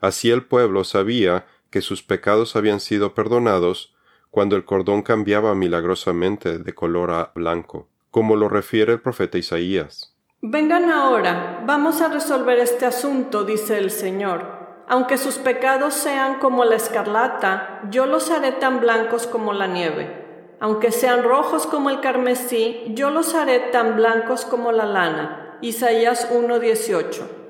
Así 0.00 0.30
el 0.30 0.44
pueblo 0.44 0.84
sabía 0.84 1.46
que 1.70 1.82
sus 1.82 2.02
pecados 2.02 2.56
habían 2.56 2.80
sido 2.80 3.14
perdonados 3.14 3.94
cuando 4.30 4.56
el 4.56 4.64
cordón 4.64 5.02
cambiaba 5.02 5.54
milagrosamente 5.54 6.58
de 6.58 6.74
color 6.74 7.10
a 7.10 7.32
blanco, 7.34 7.88
como 8.10 8.36
lo 8.36 8.48
refiere 8.48 8.92
el 8.92 9.00
profeta 9.00 9.38
Isaías. 9.38 10.14
Vengan 10.40 10.90
ahora, 10.90 11.64
vamos 11.66 12.00
a 12.00 12.08
resolver 12.08 12.58
este 12.58 12.86
asunto, 12.86 13.44
dice 13.44 13.78
el 13.78 13.90
Señor. 13.90 14.58
Aunque 14.86 15.18
sus 15.18 15.34
pecados 15.34 15.94
sean 15.94 16.38
como 16.38 16.64
la 16.64 16.76
escarlata, 16.76 17.82
yo 17.90 18.06
los 18.06 18.30
haré 18.30 18.52
tan 18.52 18.80
blancos 18.80 19.26
como 19.26 19.52
la 19.52 19.66
nieve. 19.66 20.54
Aunque 20.60 20.92
sean 20.92 21.24
rojos 21.24 21.66
como 21.66 21.90
el 21.90 22.00
carmesí, 22.00 22.84
yo 22.88 23.10
los 23.10 23.34
haré 23.34 23.58
tan 23.58 23.96
blancos 23.96 24.44
como 24.44 24.72
la 24.72 24.86
lana. 24.86 25.58
Isaías 25.60 26.28
1:18. 26.30 27.47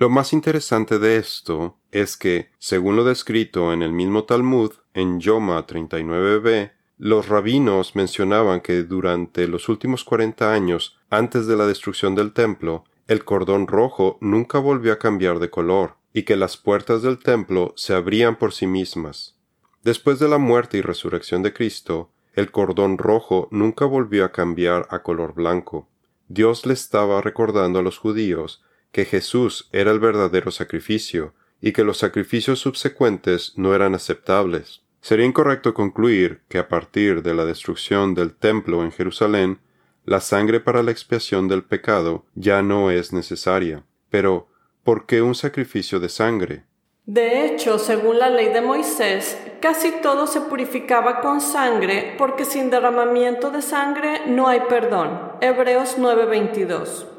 Lo 0.00 0.08
más 0.08 0.32
interesante 0.32 1.00
de 1.00 1.16
esto 1.16 1.76
es 1.90 2.16
que, 2.16 2.50
según 2.60 2.94
lo 2.94 3.02
descrito 3.02 3.72
en 3.72 3.82
el 3.82 3.92
mismo 3.92 4.22
Talmud, 4.22 4.70
en 4.94 5.18
Yoma 5.18 5.66
39b, 5.66 6.70
los 6.98 7.26
rabinos 7.26 7.96
mencionaban 7.96 8.60
que 8.60 8.84
durante 8.84 9.48
los 9.48 9.68
últimos 9.68 10.04
cuarenta 10.04 10.52
años 10.52 10.96
antes 11.10 11.48
de 11.48 11.56
la 11.56 11.66
destrucción 11.66 12.14
del 12.14 12.32
templo, 12.32 12.84
el 13.08 13.24
cordón 13.24 13.66
rojo 13.66 14.18
nunca 14.20 14.60
volvió 14.60 14.92
a 14.92 15.00
cambiar 15.00 15.40
de 15.40 15.50
color, 15.50 15.96
y 16.12 16.22
que 16.22 16.36
las 16.36 16.56
puertas 16.56 17.02
del 17.02 17.18
templo 17.18 17.72
se 17.74 17.92
abrían 17.92 18.36
por 18.36 18.52
sí 18.52 18.68
mismas. 18.68 19.34
Después 19.82 20.20
de 20.20 20.28
la 20.28 20.38
muerte 20.38 20.78
y 20.78 20.80
resurrección 20.80 21.42
de 21.42 21.52
Cristo, 21.52 22.12
el 22.34 22.52
cordón 22.52 22.98
rojo 22.98 23.48
nunca 23.50 23.84
volvió 23.84 24.24
a 24.24 24.30
cambiar 24.30 24.86
a 24.90 25.02
color 25.02 25.34
blanco. 25.34 25.88
Dios 26.28 26.66
le 26.66 26.74
estaba 26.74 27.20
recordando 27.20 27.80
a 27.80 27.82
los 27.82 27.98
judíos 27.98 28.62
que 28.98 29.04
Jesús 29.04 29.68
era 29.70 29.92
el 29.92 30.00
verdadero 30.00 30.50
sacrificio 30.50 31.32
y 31.60 31.70
que 31.70 31.84
los 31.84 31.98
sacrificios 31.98 32.58
subsecuentes 32.58 33.52
no 33.54 33.72
eran 33.72 33.94
aceptables. 33.94 34.82
Sería 35.00 35.24
incorrecto 35.24 35.72
concluir 35.72 36.40
que 36.48 36.58
a 36.58 36.66
partir 36.66 37.22
de 37.22 37.32
la 37.32 37.44
destrucción 37.44 38.16
del 38.16 38.34
templo 38.34 38.82
en 38.82 38.90
Jerusalén, 38.90 39.60
la 40.04 40.20
sangre 40.20 40.58
para 40.58 40.82
la 40.82 40.90
expiación 40.90 41.46
del 41.46 41.62
pecado 41.62 42.24
ya 42.34 42.60
no 42.60 42.90
es 42.90 43.12
necesaria. 43.12 43.84
Pero, 44.10 44.48
¿por 44.82 45.06
qué 45.06 45.22
un 45.22 45.36
sacrificio 45.36 46.00
de 46.00 46.08
sangre? 46.08 46.64
De 47.06 47.46
hecho, 47.46 47.78
según 47.78 48.18
la 48.18 48.30
ley 48.30 48.48
de 48.48 48.62
Moisés, 48.62 49.38
casi 49.60 49.92
todo 50.02 50.26
se 50.26 50.40
purificaba 50.40 51.20
con 51.20 51.40
sangre 51.40 52.16
porque 52.18 52.44
sin 52.44 52.68
derramamiento 52.68 53.52
de 53.52 53.62
sangre 53.62 54.22
no 54.26 54.48
hay 54.48 54.62
perdón. 54.68 55.34
Hebreos 55.40 55.98
9:22 55.98 57.17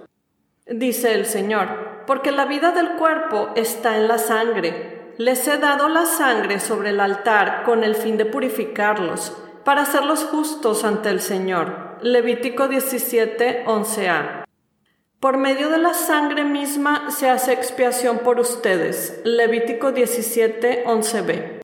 dice 0.71 1.13
el 1.13 1.25
Señor, 1.25 2.03
porque 2.05 2.31
la 2.31 2.45
vida 2.45 2.71
del 2.71 2.93
cuerpo 2.93 3.49
está 3.55 3.97
en 3.97 4.07
la 4.07 4.17
sangre. 4.17 5.13
Les 5.17 5.47
he 5.47 5.57
dado 5.57 5.89
la 5.89 6.05
sangre 6.05 6.59
sobre 6.59 6.91
el 6.91 6.99
altar 6.99 7.63
con 7.63 7.83
el 7.83 7.95
fin 7.95 8.17
de 8.17 8.25
purificarlos, 8.25 9.35
para 9.65 9.81
hacerlos 9.81 10.23
justos 10.23 10.83
ante 10.83 11.09
el 11.09 11.21
Señor. 11.21 11.97
Levítico 12.01 12.67
17, 12.67 13.65
11a. 13.65 14.45
Por 15.19 15.38
medio 15.38 15.69
de 15.69 15.77
la 15.77 15.93
sangre 15.93 16.45
misma 16.45 17.11
se 17.11 17.29
hace 17.29 17.51
expiación 17.51 18.19
por 18.19 18.39
ustedes. 18.39 19.19
Levítico 19.25 19.91
17, 19.91 20.85
11b. 20.85 21.61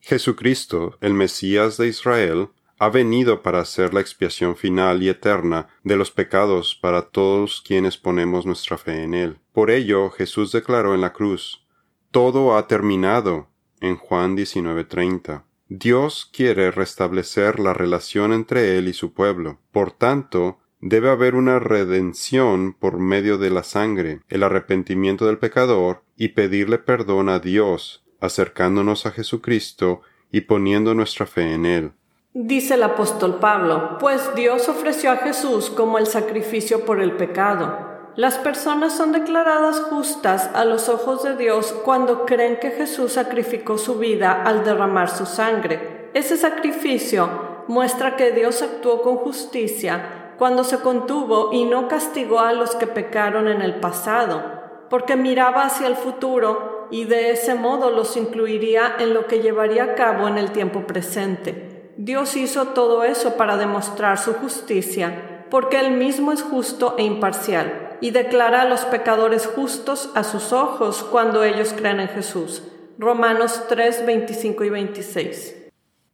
Jesucristo, 0.00 0.96
el 1.00 1.14
Mesías 1.14 1.76
de 1.76 1.86
Israel, 1.86 2.48
ha 2.78 2.88
venido 2.88 3.42
para 3.42 3.60
hacer 3.60 3.92
la 3.92 4.00
expiación 4.00 4.56
final 4.56 5.02
y 5.02 5.08
eterna 5.08 5.68
de 5.82 5.96
los 5.96 6.10
pecados 6.10 6.74
para 6.74 7.02
todos 7.02 7.62
quienes 7.66 7.96
ponemos 7.96 8.46
nuestra 8.46 8.78
fe 8.78 9.02
en 9.02 9.14
Él. 9.14 9.38
Por 9.52 9.70
ello 9.70 10.10
Jesús 10.10 10.52
declaró 10.52 10.94
en 10.94 11.00
la 11.00 11.12
cruz, 11.12 11.66
Todo 12.10 12.56
ha 12.56 12.66
terminado, 12.68 13.48
en 13.80 13.96
Juan 13.96 14.36
19:30. 14.36 15.44
Dios 15.68 16.30
quiere 16.32 16.70
restablecer 16.70 17.60
la 17.60 17.74
relación 17.74 18.32
entre 18.32 18.78
Él 18.78 18.88
y 18.88 18.92
su 18.92 19.12
pueblo. 19.12 19.58
Por 19.70 19.92
tanto, 19.92 20.58
debe 20.80 21.10
haber 21.10 21.34
una 21.34 21.58
redención 21.58 22.72
por 22.72 22.98
medio 22.98 23.36
de 23.36 23.50
la 23.50 23.62
sangre, 23.64 24.20
el 24.28 24.44
arrepentimiento 24.44 25.26
del 25.26 25.38
pecador 25.38 26.04
y 26.16 26.28
pedirle 26.28 26.78
perdón 26.78 27.28
a 27.28 27.40
Dios, 27.40 28.04
acercándonos 28.20 29.04
a 29.06 29.10
Jesucristo 29.10 30.00
y 30.30 30.42
poniendo 30.42 30.94
nuestra 30.94 31.26
fe 31.26 31.52
en 31.52 31.66
Él. 31.66 31.92
Dice 32.34 32.74
el 32.74 32.82
apóstol 32.82 33.38
Pablo, 33.40 33.96
pues 33.98 34.34
Dios 34.34 34.68
ofreció 34.68 35.10
a 35.10 35.16
Jesús 35.16 35.70
como 35.70 35.96
el 35.96 36.06
sacrificio 36.06 36.84
por 36.84 37.00
el 37.00 37.16
pecado. 37.16 37.88
Las 38.16 38.36
personas 38.36 38.92
son 38.94 39.12
declaradas 39.12 39.80
justas 39.80 40.50
a 40.54 40.66
los 40.66 40.90
ojos 40.90 41.22
de 41.22 41.36
Dios 41.36 41.74
cuando 41.86 42.26
creen 42.26 42.58
que 42.60 42.70
Jesús 42.70 43.14
sacrificó 43.14 43.78
su 43.78 43.98
vida 43.98 44.42
al 44.44 44.62
derramar 44.62 45.08
su 45.08 45.24
sangre. 45.24 46.10
Ese 46.12 46.36
sacrificio 46.36 47.64
muestra 47.66 48.16
que 48.16 48.30
Dios 48.32 48.60
actuó 48.60 49.00
con 49.00 49.16
justicia 49.16 50.34
cuando 50.36 50.64
se 50.64 50.80
contuvo 50.80 51.50
y 51.54 51.64
no 51.64 51.88
castigó 51.88 52.40
a 52.40 52.52
los 52.52 52.74
que 52.74 52.86
pecaron 52.86 53.48
en 53.48 53.62
el 53.62 53.80
pasado, 53.80 54.42
porque 54.90 55.16
miraba 55.16 55.64
hacia 55.64 55.86
el 55.86 55.96
futuro 55.96 56.88
y 56.90 57.04
de 57.04 57.30
ese 57.30 57.54
modo 57.54 57.90
los 57.90 58.18
incluiría 58.18 58.96
en 58.98 59.14
lo 59.14 59.26
que 59.26 59.40
llevaría 59.40 59.84
a 59.84 59.94
cabo 59.94 60.28
en 60.28 60.36
el 60.36 60.52
tiempo 60.52 60.86
presente. 60.86 61.67
Dios 62.00 62.36
hizo 62.36 62.68
todo 62.68 63.02
eso 63.02 63.36
para 63.36 63.56
demostrar 63.56 64.18
su 64.18 64.32
justicia, 64.34 65.44
porque 65.50 65.80
Él 65.80 65.96
mismo 65.96 66.30
es 66.30 66.42
justo 66.42 66.94
e 66.96 67.02
imparcial, 67.02 67.98
y 68.00 68.12
declara 68.12 68.62
a 68.62 68.68
los 68.68 68.82
pecadores 68.82 69.48
justos 69.48 70.10
a 70.14 70.22
sus 70.22 70.52
ojos 70.52 71.02
cuando 71.02 71.42
ellos 71.42 71.74
crean 71.76 71.98
en 71.98 72.06
Jesús. 72.06 72.62
Romanos 73.00 73.64
3, 73.68 74.06
25 74.06 74.62
y 74.62 74.70
26. 74.70 75.56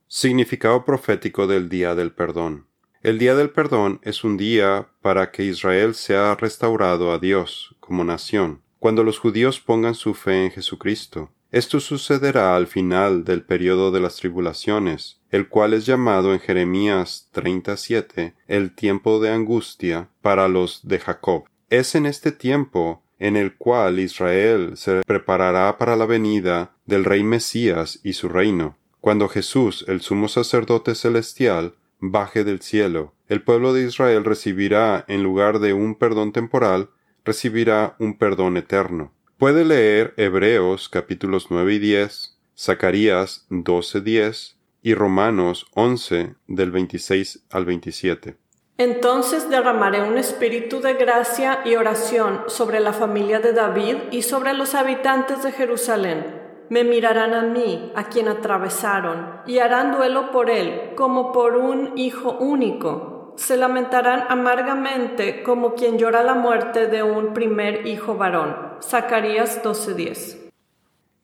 Significado 0.08 0.86
profético 0.86 1.46
del 1.46 1.68
Día 1.68 1.94
del 1.94 2.12
Perdón. 2.12 2.66
El 3.02 3.18
Día 3.18 3.34
del 3.34 3.50
Perdón 3.50 4.00
es 4.04 4.24
un 4.24 4.38
día 4.38 4.88
para 5.02 5.32
que 5.32 5.44
Israel 5.44 5.94
sea 5.94 6.34
restaurado 6.34 7.12
a 7.12 7.18
Dios 7.18 7.76
como 7.80 8.04
nación, 8.04 8.62
cuando 8.78 9.04
los 9.04 9.18
judíos 9.18 9.60
pongan 9.60 9.94
su 9.94 10.14
fe 10.14 10.46
en 10.46 10.50
Jesucristo. 10.50 11.30
Esto 11.54 11.78
sucederá 11.78 12.56
al 12.56 12.66
final 12.66 13.22
del 13.22 13.44
periodo 13.44 13.92
de 13.92 14.00
las 14.00 14.16
tribulaciones, 14.16 15.20
el 15.34 15.48
cual 15.48 15.74
es 15.74 15.84
llamado 15.84 16.32
en 16.32 16.38
Jeremías 16.38 17.28
37 17.32 18.34
el 18.46 18.72
tiempo 18.72 19.18
de 19.18 19.32
angustia 19.32 20.08
para 20.22 20.46
los 20.46 20.86
de 20.86 21.00
Jacob. 21.00 21.46
Es 21.70 21.96
en 21.96 22.06
este 22.06 22.30
tiempo 22.30 23.02
en 23.18 23.36
el 23.36 23.56
cual 23.56 23.98
Israel 23.98 24.76
se 24.76 25.02
preparará 25.04 25.76
para 25.76 25.96
la 25.96 26.06
venida 26.06 26.76
del 26.86 27.04
Rey 27.04 27.24
Mesías 27.24 27.98
y 28.04 28.12
su 28.12 28.28
reino. 28.28 28.76
Cuando 29.00 29.28
Jesús, 29.28 29.84
el 29.88 30.02
sumo 30.02 30.28
sacerdote 30.28 30.94
celestial, 30.94 31.74
baje 31.98 32.44
del 32.44 32.60
cielo, 32.60 33.12
el 33.26 33.42
pueblo 33.42 33.72
de 33.72 33.88
Israel 33.88 34.24
recibirá, 34.24 35.04
en 35.08 35.24
lugar 35.24 35.58
de 35.58 35.72
un 35.72 35.96
perdón 35.96 36.30
temporal, 36.30 36.90
recibirá 37.24 37.96
un 37.98 38.18
perdón 38.18 38.56
eterno. 38.56 39.12
Puede 39.36 39.64
leer 39.64 40.14
Hebreos 40.16 40.88
capítulos 40.88 41.48
9 41.50 41.74
y 41.74 41.78
10, 41.80 42.38
Zacarías 42.56 43.46
12, 43.50 44.00
10 44.00 44.53
y 44.84 44.94
Romanos 44.94 45.66
11 45.74 46.34
del 46.46 46.70
26 46.70 47.46
al 47.50 47.64
27. 47.64 48.36
Entonces 48.76 49.48
derramaré 49.48 50.02
un 50.02 50.18
espíritu 50.18 50.80
de 50.80 50.92
gracia 50.94 51.60
y 51.64 51.74
oración 51.74 52.42
sobre 52.48 52.80
la 52.80 52.92
familia 52.92 53.40
de 53.40 53.54
David 53.54 53.96
y 54.12 54.22
sobre 54.22 54.52
los 54.52 54.74
habitantes 54.74 55.42
de 55.42 55.52
Jerusalén. 55.52 56.42
Me 56.68 56.84
mirarán 56.84 57.32
a 57.32 57.42
mí, 57.42 57.92
a 57.94 58.04
quien 58.04 58.28
atravesaron, 58.28 59.40
y 59.46 59.58
harán 59.58 59.92
duelo 59.92 60.30
por 60.30 60.50
él, 60.50 60.92
como 60.96 61.32
por 61.32 61.56
un 61.56 61.96
hijo 61.96 62.32
único 62.38 63.14
se 63.36 63.56
lamentarán 63.56 64.26
amargamente 64.28 65.42
como 65.42 65.74
quien 65.74 65.98
llora 65.98 66.22
la 66.22 66.34
muerte 66.34 66.86
de 66.86 67.02
un 67.02 67.34
primer 67.34 67.86
hijo 67.86 68.14
varón. 68.14 68.56
Zacarías 68.80 69.62
12:10. 69.62 70.43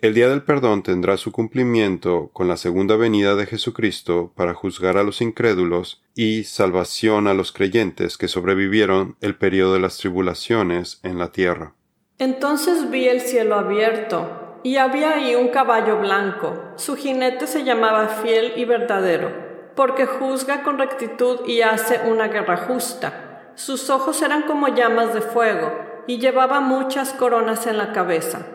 El 0.02 0.14
día 0.14 0.30
del 0.30 0.42
perdón 0.42 0.83
tendrá 0.83 1.19
su 1.19 1.30
cumplimiento 1.30 2.30
con 2.33 2.49
la 2.49 2.57
segunda 2.57 2.97
venida 2.97 3.35
de 3.35 3.45
Jesucristo 3.45 4.33
para 4.35 4.54
juzgar 4.54 4.97
a 4.97 5.02
los 5.02 5.21
incrédulos 5.21 6.02
y 6.14 6.45
salvación 6.45 7.28
a 7.28 7.35
los 7.35 7.52
creyentes 7.52 8.16
que 8.16 8.26
sobrevivieron 8.26 9.16
el 9.21 9.37
periodo 9.37 9.75
de 9.75 9.80
las 9.80 9.99
tribulaciones 9.99 11.00
en 11.02 11.19
la 11.19 11.33
tierra. 11.33 11.75
Entonces 12.19 12.88
vi 12.90 13.09
el 13.09 13.21
cielo 13.21 13.57
abierto 13.57 14.59
y 14.62 14.76
había 14.76 15.16
ahí 15.16 15.35
un 15.35 15.49
caballo 15.49 15.99
blanco. 15.99 16.54
Su 16.76 16.97
jinete 16.97 17.47
se 17.47 17.64
llamaba 17.64 18.09
fiel 18.09 18.54
y 18.57 18.64
verdadero, 18.64 19.30
porque 19.76 20.07
juzga 20.07 20.62
con 20.62 20.78
rectitud 20.78 21.40
y 21.47 21.61
hace 21.61 22.00
una 22.11 22.28
guerra 22.28 22.57
justa. 22.57 23.52
Sus 23.54 23.90
ojos 23.90 24.23
eran 24.23 24.45
como 24.45 24.69
llamas 24.69 25.12
de 25.12 25.21
fuego, 25.21 25.73
y 26.07 26.16
llevaba 26.16 26.61
muchas 26.61 27.12
coronas 27.12 27.66
en 27.66 27.76
la 27.76 27.92
cabeza. 27.92 28.47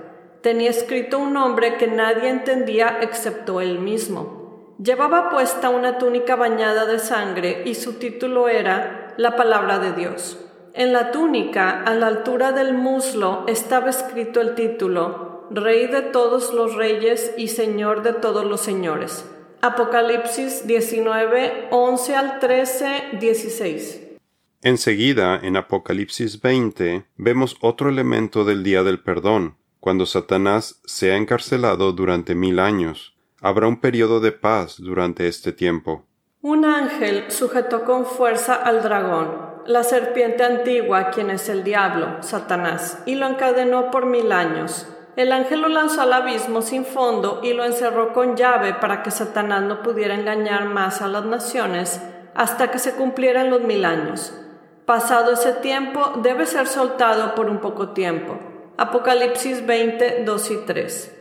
Tenía 0.46 0.70
escrito 0.70 1.18
un 1.18 1.34
nombre 1.34 1.76
que 1.78 1.88
nadie 1.88 2.30
entendía 2.30 3.00
excepto 3.02 3.62
él 3.62 3.80
mismo. 3.80 4.76
Llevaba 4.78 5.32
puesta 5.32 5.70
una 5.70 5.98
túnica 5.98 6.36
bañada 6.36 6.86
de 6.86 7.00
sangre 7.00 7.64
y 7.66 7.74
su 7.74 7.94
título 7.94 8.48
era 8.48 9.16
La 9.18 9.36
palabra 9.38 9.80
de 9.80 9.94
Dios. 9.94 10.38
En 10.76 10.94
la 10.94 11.10
túnica, 11.10 11.82
a 11.82 11.96
la 11.96 12.06
altura 12.06 12.52
del 12.52 12.76
muslo, 12.76 13.44
estaba 13.48 13.90
escrito 13.90 14.40
el 14.40 14.54
título 14.54 15.48
Rey 15.50 15.88
de 15.88 16.04
todos 16.04 16.54
los 16.54 16.76
reyes 16.76 17.34
y 17.40 17.48
Señor 17.48 18.04
de 18.04 18.14
todos 18.14 18.46
los 18.46 18.62
señores. 18.62 19.26
Apocalipsis 19.62 20.68
19, 20.68 21.70
11 21.72 22.16
al 22.16 22.40
13, 22.40 23.18
16. 23.20 24.02
Enseguida, 24.62 25.40
en 25.42 25.58
Apocalipsis 25.58 26.40
20, 26.40 27.08
vemos 27.18 27.58
otro 27.62 27.90
elemento 27.90 28.46
del 28.46 28.62
día 28.62 28.84
del 28.84 29.00
perdón, 29.00 29.58
cuando 29.86 30.08
Satanás 30.08 30.82
sea 30.86 31.16
encarcelado 31.16 31.92
durante 31.92 32.34
mil 32.34 32.58
años. 32.58 33.14
Habrá 33.40 33.68
un 33.68 33.80
periodo 33.80 34.20
de 34.20 34.32
paz 34.32 34.78
durante 34.80 35.28
este 35.28 35.52
tiempo. 35.52 36.08
Un 36.42 36.66
ángel 36.66 37.26
sujetó 37.30 37.86
con 37.86 38.08
fuerza 38.08 38.56
al 38.56 38.82
dragón 38.82 39.62
la 39.68 39.84
serpiente 39.84 40.44
antigua, 40.44 41.12
quien 41.12 41.30
es 41.30 41.50
el 41.50 41.64
diablo, 41.64 42.24
Satanás, 42.24 43.04
y 43.06 43.14
lo 43.14 43.28
encadenó 43.28 43.92
por 43.92 44.08
mil 44.08 44.32
años. 44.32 44.88
El 45.18 45.32
ángel 45.32 45.62
lo 45.62 45.68
lanzó 45.68 46.02
al 46.02 46.14
abismo 46.14 46.64
sin 46.64 46.84
fondo 46.84 47.42
y 47.44 47.54
lo 47.54 47.64
encerró 47.64 48.12
con 48.12 48.36
llave 48.36 48.74
para 48.74 49.04
que 49.04 49.12
Satanás 49.12 49.62
no 49.62 49.84
pudiera 49.84 50.16
engañar 50.16 50.66
más 50.66 51.04
a 51.04 51.08
las 51.08 51.26
naciones 51.26 52.02
hasta 52.34 52.72
que 52.72 52.80
se 52.80 52.96
cumplieran 52.96 53.52
los 53.52 53.62
mil 53.62 53.86
años. 53.86 54.34
Pasado 54.88 55.34
ese 55.34 55.54
tiempo, 55.54 56.14
debe 56.24 56.48
ser 56.48 56.66
soltado 56.66 57.36
por 57.36 57.52
un 57.52 57.60
poco 57.60 57.90
tiempo. 57.90 58.55
Apocalipsis 58.78 59.66
20, 59.66 60.26
2 60.26 60.52
y 60.52 60.58
3. 60.66 61.16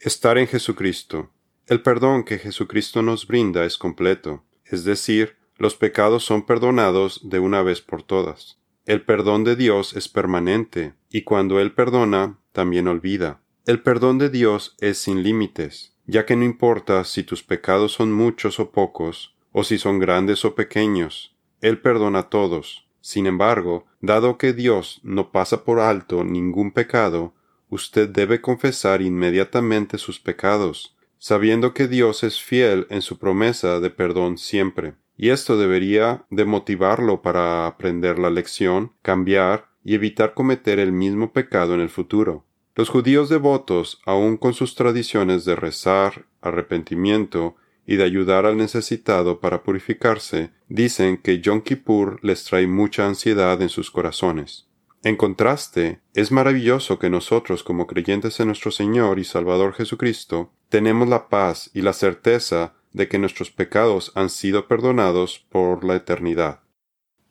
Estar 0.00 0.36
en 0.36 0.48
Jesucristo. 0.48 1.30
El 1.68 1.80
perdón 1.80 2.24
que 2.24 2.38
Jesucristo 2.38 3.02
nos 3.02 3.28
brinda 3.28 3.64
es 3.64 3.78
completo, 3.78 4.42
es 4.64 4.82
decir, 4.82 5.36
los 5.58 5.76
pecados 5.76 6.24
son 6.24 6.44
perdonados 6.44 7.20
de 7.22 7.38
una 7.38 7.62
vez 7.62 7.80
por 7.82 8.02
todas. 8.02 8.58
El 8.84 9.02
perdón 9.02 9.44
de 9.44 9.54
Dios 9.54 9.94
es 9.94 10.08
permanente, 10.08 10.94
y 11.08 11.22
cuando 11.22 11.60
Él 11.60 11.72
perdona, 11.72 12.40
también 12.50 12.88
olvida. 12.88 13.42
El 13.64 13.80
perdón 13.80 14.18
de 14.18 14.28
Dios 14.28 14.74
es 14.80 14.98
sin 14.98 15.22
límites, 15.22 15.94
ya 16.06 16.26
que 16.26 16.34
no 16.34 16.44
importa 16.44 17.04
si 17.04 17.22
tus 17.22 17.44
pecados 17.44 17.92
son 17.92 18.12
muchos 18.12 18.58
o 18.58 18.72
pocos, 18.72 19.36
o 19.52 19.62
si 19.62 19.78
son 19.78 20.00
grandes 20.00 20.44
o 20.44 20.56
pequeños, 20.56 21.36
Él 21.60 21.80
perdona 21.80 22.20
a 22.20 22.28
todos. 22.28 22.87
Sin 23.08 23.26
embargo, 23.26 23.86
dado 24.02 24.36
que 24.36 24.52
Dios 24.52 25.00
no 25.02 25.32
pasa 25.32 25.64
por 25.64 25.80
alto 25.80 26.24
ningún 26.24 26.72
pecado, 26.72 27.32
usted 27.70 28.06
debe 28.06 28.42
confesar 28.42 29.00
inmediatamente 29.00 29.96
sus 29.96 30.20
pecados, 30.20 30.94
sabiendo 31.16 31.72
que 31.72 31.88
Dios 31.88 32.22
es 32.22 32.38
fiel 32.38 32.86
en 32.90 33.00
su 33.00 33.18
promesa 33.18 33.80
de 33.80 33.88
perdón 33.88 34.36
siempre 34.36 34.92
y 35.16 35.30
esto 35.30 35.56
debería 35.56 36.26
de 36.28 36.44
motivarlo 36.44 37.22
para 37.22 37.66
aprender 37.66 38.18
la 38.18 38.28
lección, 38.28 38.92
cambiar 39.00 39.70
y 39.82 39.94
evitar 39.94 40.34
cometer 40.34 40.78
el 40.78 40.92
mismo 40.92 41.32
pecado 41.32 41.72
en 41.72 41.80
el 41.80 41.88
futuro. 41.88 42.44
Los 42.74 42.90
judíos 42.90 43.30
devotos, 43.30 44.02
aun 44.04 44.36
con 44.36 44.52
sus 44.52 44.74
tradiciones 44.74 45.46
de 45.46 45.56
rezar, 45.56 46.26
arrepentimiento 46.42 47.56
y 47.88 47.96
de 47.96 48.04
ayudar 48.04 48.44
al 48.44 48.58
necesitado 48.58 49.40
para 49.40 49.62
purificarse, 49.62 50.50
dicen 50.68 51.16
que 51.16 51.40
Yom 51.40 51.62
Kippur 51.62 52.22
les 52.22 52.44
trae 52.44 52.66
mucha 52.66 53.06
ansiedad 53.06 53.62
en 53.62 53.70
sus 53.70 53.90
corazones. 53.90 54.68
En 55.02 55.16
contraste, 55.16 56.02
es 56.12 56.30
maravilloso 56.30 56.98
que 56.98 57.08
nosotros 57.08 57.62
como 57.62 57.86
creyentes 57.86 58.38
en 58.40 58.48
nuestro 58.48 58.70
Señor 58.72 59.18
y 59.18 59.24
Salvador 59.24 59.72
Jesucristo 59.72 60.52
tenemos 60.68 61.08
la 61.08 61.30
paz 61.30 61.70
y 61.72 61.80
la 61.80 61.94
certeza 61.94 62.74
de 62.92 63.08
que 63.08 63.18
nuestros 63.18 63.50
pecados 63.50 64.12
han 64.14 64.28
sido 64.28 64.68
perdonados 64.68 65.38
por 65.48 65.82
la 65.82 65.96
eternidad. 65.96 66.60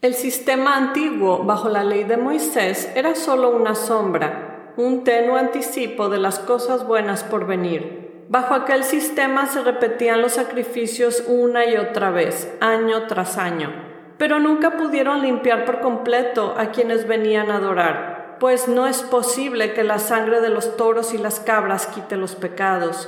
El 0.02 0.16
sistema 0.16 0.76
antiguo 0.76 1.44
bajo 1.44 1.70
la 1.70 1.84
ley 1.84 2.04
de 2.04 2.18
Moisés 2.18 2.90
era 2.96 3.14
solo 3.14 3.56
una 3.56 3.76
sombra, 3.76 4.74
un 4.76 5.04
tenue 5.04 5.40
anticipo 5.40 6.10
de 6.10 6.18
las 6.18 6.40
cosas 6.40 6.88
buenas 6.88 7.24
por 7.24 7.46
venir. 7.46 8.07
Bajo 8.30 8.56
aquel 8.56 8.84
sistema 8.84 9.48
se 9.48 9.62
repetían 9.62 10.22
los 10.22 10.34
sacrificios 10.34 11.24
una 11.28 11.66
y 11.66 11.78
otra 11.78 12.12
vez, 12.12 12.54
año 12.60 13.08
tras 13.08 13.38
año, 13.38 13.72
pero 14.18 14.40
nunca 14.40 14.72
pudieron 14.72 15.22
limpiar 15.22 15.64
por 15.64 15.80
completo 15.80 16.54
a 16.58 16.72
quienes 16.72 17.08
venían 17.08 17.50
a 17.52 17.56
adorar, 17.56 18.36
pues 18.42 18.68
no 18.68 18.86
es 18.86 19.02
posible 19.02 19.74
que 19.74 19.86
la 19.86 19.98
sangre 19.98 20.42
de 20.42 20.50
los 20.50 20.76
toros 20.76 21.14
y 21.14 21.18
las 21.18 21.40
cabras 21.40 21.88
quite 21.88 22.18
los 22.18 22.36
pecados. 22.36 23.08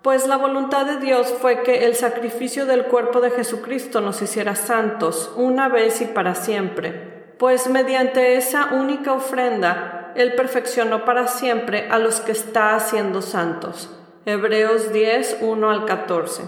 Pues 0.00 0.26
la 0.26 0.38
voluntad 0.38 0.86
de 0.86 0.96
Dios 0.96 1.34
fue 1.42 1.62
que 1.62 1.84
el 1.84 1.94
sacrificio 1.94 2.64
del 2.64 2.84
cuerpo 2.86 3.20
de 3.20 3.32
Jesucristo 3.32 4.00
nos 4.00 4.22
hiciera 4.22 4.54
santos 4.54 5.30
una 5.36 5.68
vez 5.68 6.00
y 6.00 6.06
para 6.06 6.34
siempre, 6.34 7.34
pues 7.38 7.68
mediante 7.68 8.36
esa 8.36 8.70
única 8.72 9.12
ofrenda 9.12 10.12
Él 10.16 10.34
perfeccionó 10.34 11.04
para 11.04 11.26
siempre 11.28 11.88
a 11.90 11.98
los 11.98 12.20
que 12.20 12.32
está 12.32 12.76
haciendo 12.76 13.20
santos. 13.20 13.90
Hebreos 14.26 14.90
10, 14.90 15.38
1 15.42 15.70
al 15.70 15.84
14. 15.84 16.44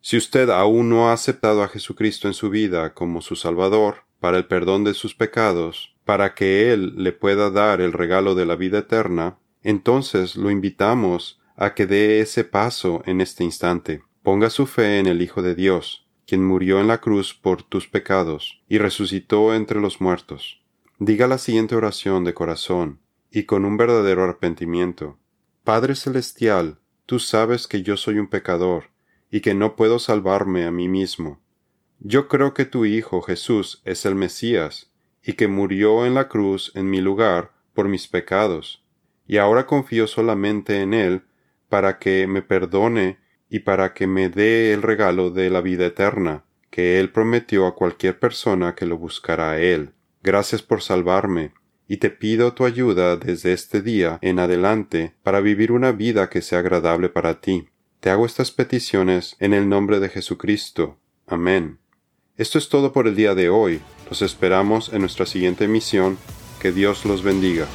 Si 0.00 0.16
usted 0.16 0.48
aún 0.48 0.88
no 0.88 1.10
ha 1.10 1.12
aceptado 1.12 1.62
a 1.62 1.68
Jesucristo 1.68 2.28
en 2.28 2.34
su 2.34 2.48
vida 2.48 2.94
como 2.94 3.20
su 3.20 3.36
Salvador, 3.36 4.04
para 4.20 4.38
el 4.38 4.46
perdón 4.46 4.84
de 4.84 4.94
sus 4.94 5.14
pecados, 5.14 5.94
para 6.06 6.34
que 6.34 6.72
Él 6.72 6.94
le 6.96 7.12
pueda 7.12 7.50
dar 7.50 7.82
el 7.82 7.92
regalo 7.92 8.34
de 8.34 8.46
la 8.46 8.56
vida 8.56 8.78
eterna, 8.78 9.38
entonces 9.62 10.34
lo 10.34 10.50
invitamos 10.50 11.42
a 11.56 11.74
que 11.74 11.86
dé 11.86 12.20
ese 12.20 12.44
paso 12.44 13.02
en 13.04 13.20
este 13.20 13.44
instante. 13.44 14.02
Ponga 14.22 14.48
su 14.48 14.64
fe 14.66 14.98
en 14.98 15.06
el 15.06 15.20
Hijo 15.20 15.42
de 15.42 15.54
Dios, 15.54 16.06
quien 16.26 16.42
murió 16.42 16.80
en 16.80 16.88
la 16.88 17.02
cruz 17.02 17.34
por 17.34 17.62
tus 17.62 17.86
pecados 17.86 18.62
y 18.66 18.78
resucitó 18.78 19.54
entre 19.54 19.78
los 19.78 20.00
muertos. 20.00 20.62
Diga 20.98 21.26
la 21.26 21.36
siguiente 21.36 21.76
oración 21.76 22.24
de 22.24 22.32
corazón 22.32 23.00
y 23.30 23.42
con 23.42 23.66
un 23.66 23.76
verdadero 23.76 24.24
arrepentimiento. 24.24 25.18
Padre 25.64 25.94
Celestial, 25.94 26.78
tú 27.10 27.18
sabes 27.18 27.66
que 27.66 27.82
yo 27.82 27.96
soy 27.96 28.20
un 28.20 28.28
pecador 28.28 28.84
y 29.32 29.40
que 29.40 29.52
no 29.52 29.74
puedo 29.74 29.98
salvarme 29.98 30.64
a 30.64 30.70
mí 30.70 30.88
mismo. 30.88 31.40
Yo 31.98 32.28
creo 32.28 32.54
que 32.54 32.64
tu 32.64 32.84
Hijo 32.84 33.20
Jesús 33.20 33.82
es 33.84 34.06
el 34.06 34.14
Mesías 34.14 34.92
y 35.20 35.32
que 35.32 35.48
murió 35.48 36.06
en 36.06 36.14
la 36.14 36.28
cruz 36.28 36.70
en 36.76 36.88
mi 36.88 37.00
lugar 37.00 37.50
por 37.74 37.88
mis 37.88 38.06
pecados, 38.06 38.84
y 39.26 39.38
ahora 39.38 39.66
confío 39.66 40.06
solamente 40.06 40.82
en 40.82 40.94
Él 40.94 41.24
para 41.68 41.98
que 41.98 42.28
me 42.28 42.42
perdone 42.42 43.18
y 43.48 43.58
para 43.58 43.92
que 43.92 44.06
me 44.06 44.28
dé 44.28 44.72
el 44.72 44.80
regalo 44.80 45.30
de 45.32 45.50
la 45.50 45.62
vida 45.62 45.86
eterna, 45.86 46.44
que 46.70 47.00
Él 47.00 47.10
prometió 47.10 47.66
a 47.66 47.74
cualquier 47.74 48.20
persona 48.20 48.76
que 48.76 48.86
lo 48.86 48.96
buscara 48.96 49.50
a 49.50 49.60
Él. 49.60 49.94
Gracias 50.22 50.62
por 50.62 50.80
salvarme, 50.80 51.54
y 51.90 51.96
te 51.96 52.08
pido 52.08 52.52
tu 52.52 52.64
ayuda 52.66 53.16
desde 53.16 53.52
este 53.52 53.82
día 53.82 54.20
en 54.22 54.38
adelante 54.38 55.16
para 55.24 55.40
vivir 55.40 55.72
una 55.72 55.90
vida 55.90 56.30
que 56.30 56.40
sea 56.40 56.60
agradable 56.60 57.08
para 57.08 57.40
ti. 57.40 57.66
Te 57.98 58.10
hago 58.10 58.26
estas 58.26 58.52
peticiones 58.52 59.34
en 59.40 59.54
el 59.54 59.68
nombre 59.68 59.98
de 59.98 60.08
Jesucristo. 60.08 61.00
Amén. 61.26 61.80
Esto 62.36 62.58
es 62.58 62.68
todo 62.68 62.92
por 62.92 63.08
el 63.08 63.16
día 63.16 63.34
de 63.34 63.48
hoy. 63.48 63.80
Los 64.08 64.22
esperamos 64.22 64.92
en 64.92 65.00
nuestra 65.00 65.26
siguiente 65.26 65.64
emisión. 65.64 66.16
Que 66.62 66.70
Dios 66.70 67.04
los 67.04 67.24
bendiga. 67.24 67.66